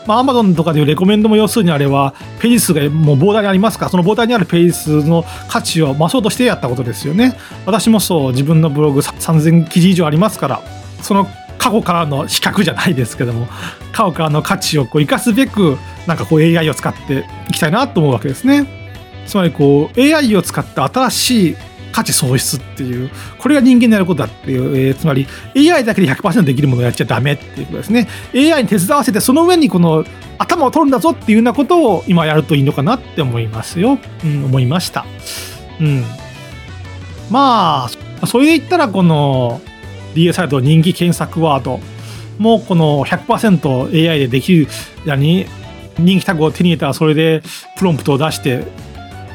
[0.07, 7.37] まあ、Amazon とかでいうレコメンドも要するにあれは、ページ数がもう膨大にありますから、その膨大にあるページ数の価値を増そうとしてやったことですよね。
[7.67, 10.63] 私もそう、自分のブログ3000記事以上ありますから、
[11.03, 11.27] その
[11.63, 13.47] 過去からの比較じゃないですけども
[13.93, 18.67] 過去からの価値をこう生かすべくなんかこう AI を使っていきたいなと思うわけですね。
[19.27, 21.57] つまりこう AI を使った新しい
[21.93, 28.09] 価値創出っていうこれが人間のやることだっていう、えー、つまり AI だけで100%できるものをやっちゃダメっていうことですね。
[28.35, 30.05] AI に手伝わせてその上にこの
[30.39, 35.05] 頭を取るんだぞっていうようなことを今やるといいのかなって思いますよ、うん、思いました。
[35.81, 36.05] うん。
[37.31, 37.89] ま
[38.21, 39.61] あそれで言ったらこの
[40.15, 41.81] DS サイト人気検索ワード。
[42.39, 44.69] もこの 100%AI でできる
[45.05, 45.47] やに
[45.99, 47.43] 人気タグを手に入れたらそれで
[47.77, 48.65] プロンプトを出して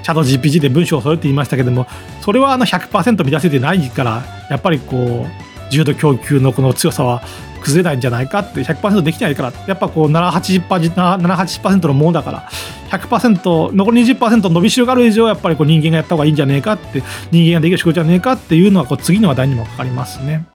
[0.04, 1.88] チャット GPT で文章を添えて言いましたけども
[2.28, 7.24] それはあの100%満たせてないからやっぱりこう重度供給のこの強さは
[7.62, 12.50] 崩れないんじゃないかって100%できないからやっぱこう780%のものだから
[12.90, 20.48] 100%残り20%伸びしろがある以上やっぱりこう人間がやった方がいいんじゃねえかって人間ができる仕事じゃねえかっていうのはこう次の話題にもかかりますね。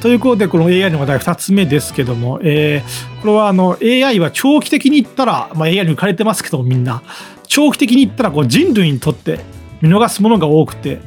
[0.00, 7.02] ということで、この AI の話題2つ目ですけども、えー、これはあの AI は長期的に言ったら、まあ、AI に浮かれてますけどもみんな、
[7.48, 9.40] 長期的に言ったらこう人類にとって
[9.84, 10.98] 見逃すものが多くて、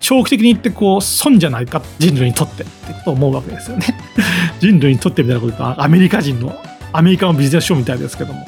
[0.00, 3.86] 長期的に言ってこう損じゃないか、人類にとってってことを思うわけですよね。
[4.58, 6.52] 人類にとってみたいなこととアメリカ人の、
[6.92, 8.46] アメリカのビジネス書みたいですけども。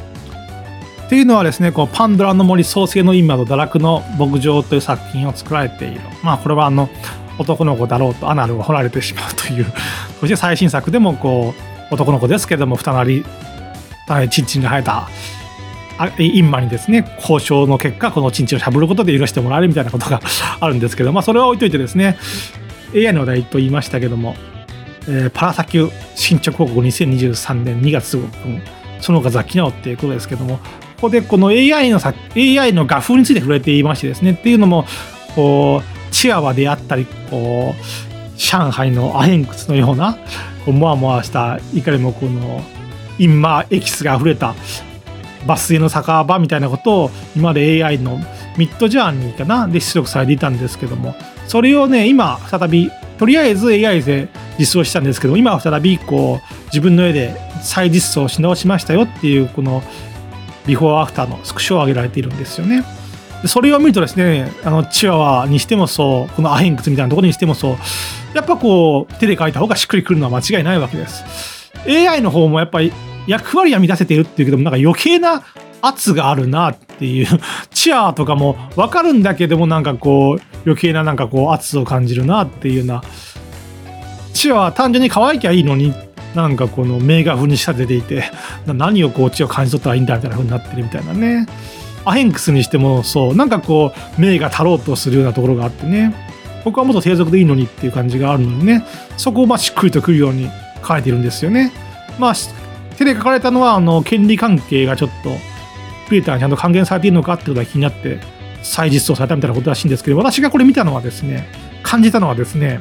[1.07, 6.01] っていうのはですね、こうパンドラの森創世の今の堕落の牧場という作品を作られている。
[6.25, 6.90] まあこれはあの、
[7.38, 9.66] 男の子だろうとアナルを掘られてしまうという
[10.20, 11.55] そして最新作でもこ
[11.90, 13.25] う男の子ですけども二なり
[14.31, 15.09] チンチンが生えた
[16.18, 20.20] インマにですね交渉の結果このチンチンをしゃぶることで許してもらえるみたいなことが
[20.61, 22.18] あるんですけどまあそれは置いといてですね
[22.94, 24.37] AI の話題と言いましたけども、
[25.09, 28.30] えー、パラサキュ新着広告2023年2月分
[29.00, 32.00] その他雑記なおっていうことですけどもここでこの AI の
[32.35, 34.87] AI の画風について触れていましてですねっていうのも
[35.35, 40.14] こうチワワであったりこう上海のアヘンクツのような
[40.64, 42.62] こうモワモワしたいかにもこの
[43.18, 44.54] インマーエキスが溢れた
[45.46, 48.18] バスへの酒場みたいなことを今まで AI の
[48.56, 51.14] ミッドジャーニーかなで出力されていたんですけども
[51.46, 54.28] それをね今再びとりあえず AI で
[54.59, 59.82] 実装したんですけど今は再びこう自分の絵で再実装し直しましたよっていうこの
[60.66, 62.85] ビフォーアフターのスクショを上げられているんですよね。
[63.46, 67.76] それを見るとですねあのチワワにしてもそうこのアヘンクスみたいなところにしてもそう
[68.35, 72.92] やっぱこう手で描いた方がしっくりくるのは間違いないわけです AI の方もやっぱり
[73.27, 75.43] 役割は満たせているっていうけどもなんか余計な
[75.83, 77.27] 圧があるなっていう
[77.71, 83.03] チアとかも分かるんだけどもなんかこう余計ななんかこう圧を感じるなっていうような。
[84.33, 85.95] チアは単純に可愛きゃいいのに
[86.35, 88.25] なんかこの名画風に仕立てていて
[88.67, 91.47] 何をこっちを感じ取ったらいいんだみたいな風になってるみたいなね。
[92.05, 96.15] アヘンクスにしてもそうなんかこう名が足ろうとするようなところがあってね。
[96.65, 98.85] 僕はもっと低俗でいいのにっていう感じがあるのでね。
[99.17, 100.51] そこをまあしっくりとくるように
[100.87, 101.73] 書いてるんですよね。
[102.19, 102.35] まあ
[102.96, 105.30] 手で書かれたのはあの権利関係がちょっと
[106.06, 108.20] クリエイターにちゃんと還元されているのかってことが気になって
[108.62, 111.48] 再実装されたみたいなことらしいんですけど私がこれ見たのはですね
[111.82, 112.80] 感じたのはですね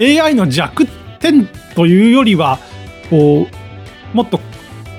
[0.00, 0.86] AI の弱
[1.18, 2.58] 点というよりは
[3.10, 3.46] こ
[4.12, 4.40] うもっと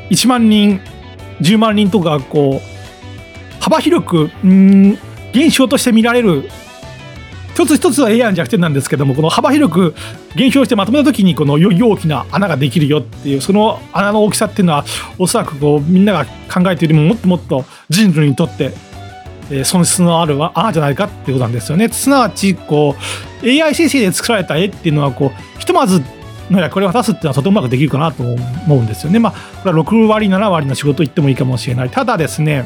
[0.09, 0.81] 1万人
[1.41, 4.97] 10万人とかこう幅広くうん
[5.33, 6.49] 現象として見られる
[7.53, 9.95] 一つ一つは AI の弱点なんですけどもこの幅広く
[10.35, 14.85] 減少してまとめた時にこのより大きな穴ができるよっていうその穴の大きさっていうのは
[15.19, 18.73] おそらくこうみんなが考えているよりももっともっと人類にとって
[19.65, 21.89] 損失のある穴じゃないかっていうことなんですよね。
[21.89, 22.95] すなわちこ
[23.43, 26.01] う AI 生成で作られた絵っていうのはこうひとまず
[26.49, 29.19] の役割を果たすっていうのはとてもうまくできるかなと思うんですよね。
[29.19, 31.89] まあこれは6割7割の仕事言ってもいいかもしれない。
[31.89, 32.65] ただですね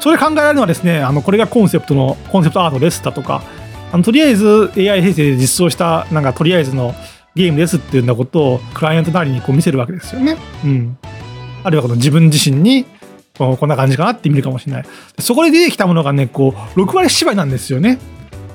[0.00, 3.42] それ考えられるのはですねあのこれがコンセプトのコンセプトアートですだとか
[3.92, 6.94] あのとりあえず AI 生成で実装したなんかとりあえずの
[7.34, 10.36] ゲームですっていうようなことをクライアントなりにこう見せるわけですよね。
[10.64, 10.98] うん。
[11.62, 12.84] あるいはこの自分自身に
[13.38, 14.84] こんな感じかなって見るかもしれない。
[15.20, 17.98] そこで出てきたものがね、こう、6割芝居なんですよね。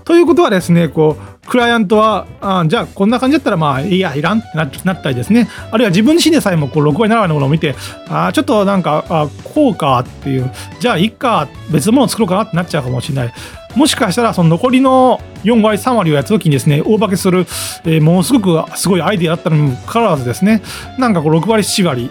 [0.03, 7.75] ということはですね、こう、クライアントは、あじゃあこんな感じだったらまあいいや、いらんってなったりですね、あるいは自分自身でさえもこう6割7割のものを見て、
[8.09, 13.33] あちょっとなんか、あこうかっていう、じゃあいっか、別のものを作ろうかなってなっちゃうかもしれない。
[13.75, 17.39] もしかしたらその残りの4割3割をやった時にですね大化けする、
[17.85, 20.61] えー、ものすごくすごいアイデアだったのにもかかわらずですね
[20.97, 22.09] なんかこう6割7割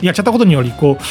[0.00, 1.02] やっちゃったことによりこう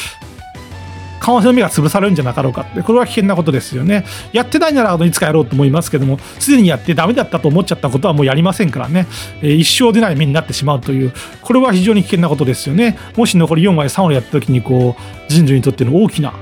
[1.20, 4.06] 可能性の目が潰されるんじゃなかろうかってこれは危険なことですよね。
[4.32, 9.08] やってないならいつかやろうと思いますけどもすでにやってダメだったと思っちゃったことはもうやりませんからね、
[9.42, 12.98] えー、一生出ない目になってしまうというこれは非常に危険なことですよね。
[13.18, 16.34] もし残り4割3割やった時にこう人類にとっての大きな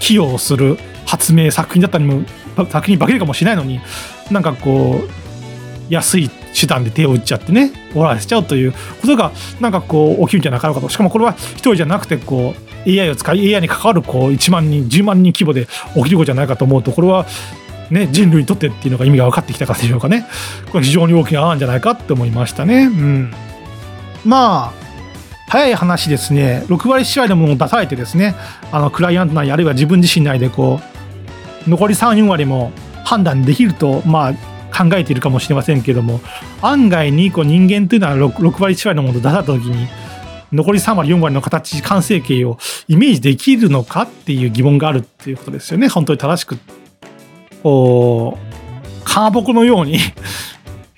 [0.00, 2.24] 寄与をする発明作品だったりも
[2.66, 3.80] 作品に化けるかもしれないのに
[4.30, 12.54] なんかこう安い手段で手を打っちゃってね終わらせちゃうということがなんかこう起きるんじゃなかろうかとしかもこれは一人じゃなくてこ
[12.86, 17.26] う AI を使い AI に関わるこう1万人10万人規模で起きることじゃないかと思うとこれは
[17.90, 20.26] ね、人類にとってっていうのが意味が分かってきたかでしょうかね。
[20.70, 22.84] これ非常に大きな案じゃないかって思いましたね。
[22.84, 23.34] うん。
[24.24, 24.72] まあ、
[25.48, 28.36] 早い話ですね、6割7割のものを出されてですね、
[28.70, 30.89] あのクライアント内あるいは自分自身内でこう、
[31.66, 32.72] 残り3、4割も
[33.04, 34.34] 判断できると、まあ、
[34.70, 36.20] 考えているかもしれませんけども
[36.62, 39.88] 案外にこう人間というのは 6, 6割1割のものを出された時に
[40.52, 45.88] 残り3割4割の形完成形をイメージできるのかっていう疑問があるっていうことですよね。
[45.88, 46.58] 本当に正しく。
[47.62, 49.98] こうかまぼこのように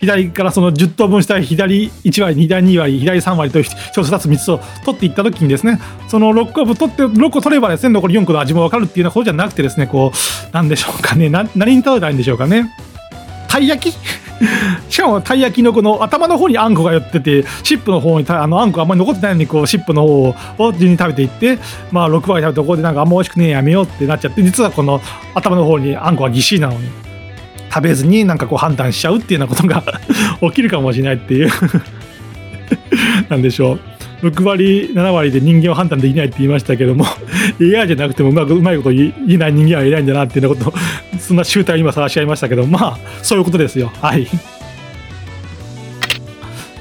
[0.02, 12.74] 左からその10等分した左1割左2割左3割と1つ2つ3つを取っていった時にですねその6個取って6個取ればですね残り4個の味も分かるっていうようなことじゃなくてですねこうなんでしょうかねな何に例えたいんでしょうかね。
[13.48, 13.96] たい焼き？
[14.90, 21.58] しかもたい焼きのこの頭の方にあんこが寄っててシップの方にあのあんこがあんまり残ってないのにこうシップの方を順に食べていって
[21.92, 25.00] まあ6割食べてここでなんかあんま美味しくねえやめようってなっちゃって実はこの
[25.34, 27.11] 頭の方にあんこがぎっしりなのに。
[27.72, 29.82] 食べずになんかこう判断しちゃうっていうようなことが
[30.50, 31.50] 起きるかもしれないっていう。
[33.30, 33.80] なんでしょう。
[34.22, 37.04] 6割7割で人間を判断できないって言いましたけども
[37.60, 40.78] AI じゃなくてもうまくうまいこと言えない人間はいないんだなっていうようなこと
[41.18, 43.90] そんな集体を今探し合いましたけどまあそういうことですよ。
[44.00, 44.28] はい。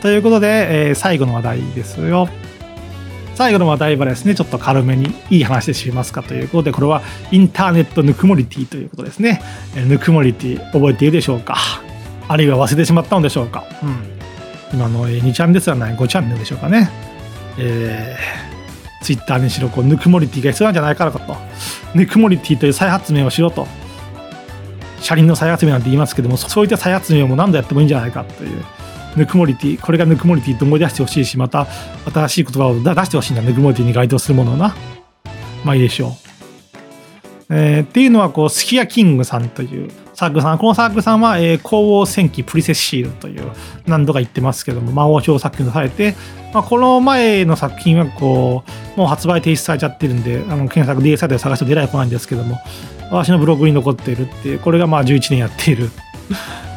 [0.02, 2.30] ということで、えー、最後の話題ですよ。
[3.36, 9.42] 最後の話題はですねちょっと軽めにいい話で知りますかということでこれはインターネットぬくもりティということですね、
[9.88, 11.56] ぬくもりティ覚えているでしょうか？
[12.28, 13.66] あるいは忘れてしまったのでしょうか？
[13.82, 13.98] うん。
[14.74, 16.90] 今の2チャンではない5チャンネルでしょうかね。
[17.58, 21.20] えー、ツイッターにしろこうぬくもりティが必要なんじゃないかと。
[21.96, 23.68] ぬくもりティという再発明をしろと。
[25.02, 28.64] 車輪の再発明なんて言いますけどもそういった再発明も何度やってもいいんじゃないかという。
[29.16, 31.68] ぬくもりティこれがぬくもりティと思い出してほしいしまた
[32.12, 33.42] 新しい言葉を出してほしいんだ。
[33.42, 34.76] ぬくもりティに該当するものな。
[35.64, 36.12] まあいいでしょう、
[37.50, 40.58] えー、っていうのはこうスキヤキングさんというサークルさん。
[40.58, 43.52] このサークルさんは、えー、皇后戦記プリセスシールという
[43.86, 46.16] 何度か言ってますけども魔王賞作品とされて
[46.54, 48.64] まあ、この前の作品はこ
[48.96, 52.60] うもう発売停止されちゃってるんであの検索 DSI で探して出られてこないんですけども
[53.12, 55.90] 私のブログに残っているっていうこれがまあ11年やっている、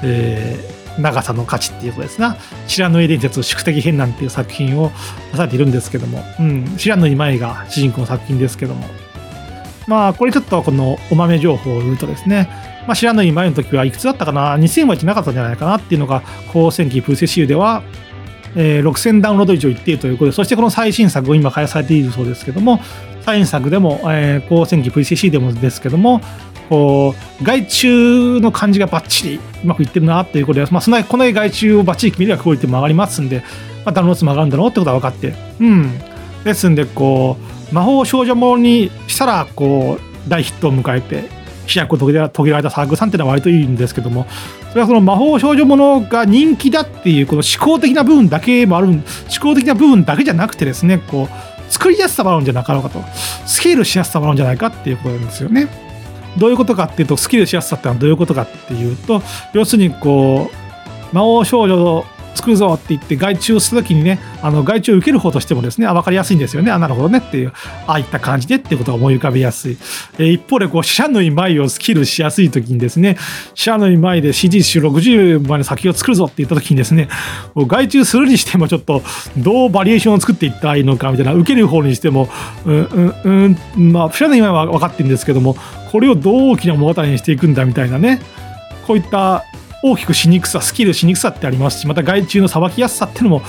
[0.03, 2.37] えー、長さの価値っていうことですな
[2.69, 4.93] 「知らぬ絵伝説宿敵編」なんていう作品を
[5.33, 8.87] 出されているんですけども、うん、知らぬ今井が主人公の作品ですけども。
[9.87, 12.49] まあこれちょっとこのお豆情報を言うとですね。
[12.87, 16.23] まあ、知らぬ今井の時はいくつだったかな？2000はいなかったんじゃないかなっていうのが
[16.53, 17.83] 高専期プーセシールでは
[18.57, 22.81] えー、6000ダウンロード以上いってということで、そしてこの最新作を今開発されているそうですけども、
[23.23, 26.21] 最新作でも、えー、光線機 VCC でもですけども、
[26.69, 33.43] こう外注の感じがバッチリうまくいってるなっていうことで、まあ、そのこの外注をバッチリ決めればクオリティも上がりますんで、
[33.85, 35.99] まあ、ダウンロード数も上がるんだろうってことは分かって、うん。
[36.45, 37.37] ですんで、こ
[37.71, 41.29] う、魔法少女ものにしたら、こう、大ヒットを迎えて、
[41.67, 44.27] 飛躍を遂げ遂げられたサークルさんっていうのは割といいんですけども、
[44.75, 49.03] それはその魔法少女ものが人気だっていう、この思考的な部分だけもある、思
[49.41, 53.01] 考的な部分だけじゃなくてですね、こう、作りやすさもあるんじゃなかろうかと、
[53.47, 55.69] スケールしやすさもあるんじゃないかっていうことなんですよね。
[56.37, 59.23] どういうことかっていうと、スキルしやすさってのはどういうことかっていうと、
[59.53, 60.51] 要するにこ
[61.13, 62.05] う、魔王少女
[62.35, 66.71] 作るぞって言って外注をするときにね、あの外注を受ける方としてもですね、あ、わかりやすいんですよね。
[66.71, 67.53] あ、なるほどねっていう、
[67.87, 69.79] ああいった感じでっていうことが思い浮かべやすい。
[70.19, 73.17] えー、一方で、こう、シャヌイ前をスキルしやすいときにですね、
[73.55, 77.09] シャヌイ前で CD 種60まで先を作るぞって言ったときにですね、
[77.57, 79.03] 外注するにしてもちょっと
[79.37, 82.29] どうバリエーションを作っていったらいいのかみたいな、受ける方にしても、
[82.65, 82.85] うん、
[83.25, 85.57] うん、うん、まあ、シャヌイ前は分かってるんですけども、
[85.91, 88.21] これをどう大きな物語にしていくんだみたいなね、
[88.87, 89.45] こういった
[89.87, 91.81] 大きくしにくさスキルしにくさってあります。
[91.81, 93.43] しまた外注のさばきやすさっていうのも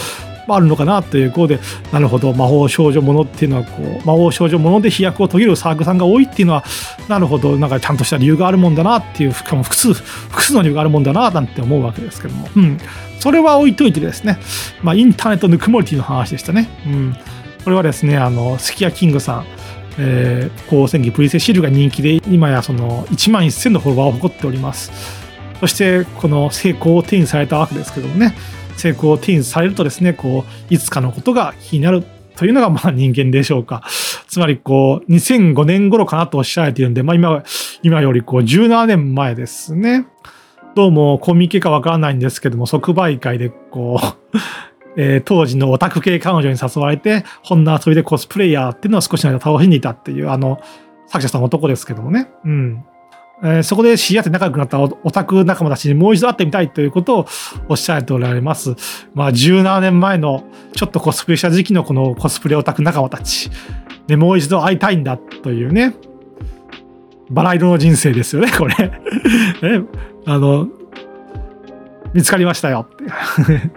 [0.47, 1.59] あるのかなということで
[1.93, 2.33] なるほど。
[2.33, 6.65] 魔法少女ものっていうのはこう魔法少女もので飛躍を遂げるサークルさんが多いっていうのは
[7.07, 7.55] なるほど。
[7.55, 12.77] なんかちゃんとした理由があるもんだなっていうかも複数複数の理由があるもんだななんて思うわけですけども、うん、
[13.21, 14.37] それは置いといてですね、
[14.83, 17.15] まあ、インターネットぬくもりティの話でしたね、うん、
[17.63, 19.45] これはですねあのスキヤキングさん
[19.97, 25.24] えー、光線機プリセシールが人気で今やその1万1000のフォロワーを誇っております。
[25.65, 28.35] そしてこの成功を手にされたわけですけどもね
[28.77, 32.03] 成功を手にされるとですねこういつかのことが気になる
[32.35, 33.83] というのがまあ人間でしょうか。
[34.27, 37.43] つまりこう2005年頃かなとおっしゃられているんで、まあ今、
[37.81, 40.05] 今よりこう17年前ですね。
[40.75, 44.37] どうもコミケかわからないんですけども、即売会でこう
[45.01, 50.59] えー、当時のオタク系彼女に誘われて、ほんな遊びでコスプレイヤーっていうのを少しの間楽しんでいたっていう、あの、
[51.07, 52.29] 作者さんの男ですけどもね。
[52.43, 52.85] うん。
[53.43, 57.27] えー、そこで知り合って仲良くなったオタク仲間たちにもう一度会ってみたいということを
[57.67, 58.75] おっしゃっておられます。
[59.13, 63.49] まあ、17年前のちょっとコスプレした時期のこのコスプレオタク仲間たち。
[64.07, 65.95] で、もう一度会いたいんだというね。
[67.29, 68.75] バラ色の人生ですよね、これ。
[69.63, 69.81] え
[70.25, 70.67] あの、
[72.13, 73.71] 見つかりましたよって。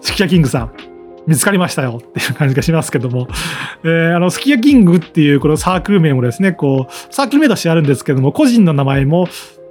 [0.00, 0.93] スキヤキングさん。
[1.26, 3.28] 見つかりましたよっていう感じがしますけども、
[3.84, 9.28] えー、あの、スキヤキングっていうこのサークル名もですね、こう、サークル名としてあるんですけども、個人の名前も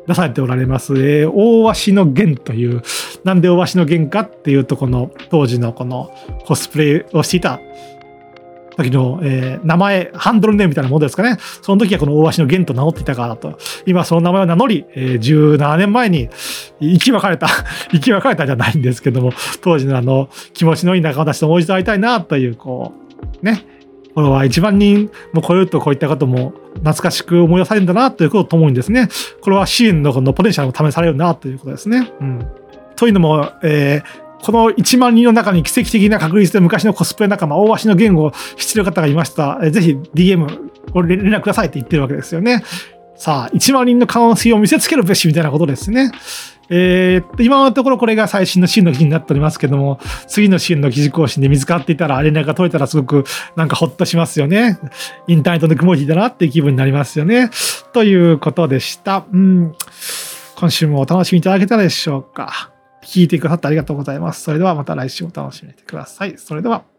[0.08, 2.82] 出されておられます、えー、大鷲の弦という、
[3.24, 6.12] なんで大鷲の弦かっていうと、この当時のこの
[6.46, 7.60] コスプレをしていた
[8.76, 11.38] 時の、えー、名前、ハンドルネームみたいなものですかね。
[11.62, 13.58] その時はこの大橋の源と名乗っていたからと。
[13.86, 16.30] 今その名前を名乗り、えー、17年前に
[16.80, 17.48] 生き別れた、
[17.92, 22.94] 生き別れたじゃないんですけども、当時のあの、気持ちのいい仲間たちともう一度会いたいなという、こ
[23.42, 23.66] う、ね。
[24.16, 29.10] これは1万人も超えるとこういったことも懐かしく思い出されるんだなということとともにですね、
[29.42, 32.12] これは支援のこのポテンシャルも試されるなということですね。
[32.22, 32.46] うん。
[32.96, 42.62] というのも、えー、この1万人の中に奇跡的な確率で昔のコスプレ仲間、大橋の言語を知ってる方がいましたら、ぜひ DM ご連絡くださいって言ってるわけですよね。
[43.16, 46.12] さあ、1万人の可能性を見せつけるべしみたいなことですね。
[46.70, 53.24] えー、今のところこれが最新の支援の記事になっておりますけども、次の支援の記事更新で見つかっていたら、連絡が取れたらすごく
[53.56, 54.78] なんかほっとしますよね。
[55.28, 57.50] インターネットの雲日だなっていう気分になりますよね。
[57.94, 59.24] ということでした。
[59.32, 59.74] うん。
[60.58, 62.73] 今週もお楽しみいただけたでしょうか。
[63.04, 64.42] 聞いてくださってありがとうございます。
[64.42, 66.38] それではまた来週お楽しみにしてください。
[66.38, 66.93] それでは。